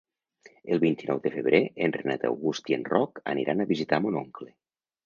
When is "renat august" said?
1.99-2.73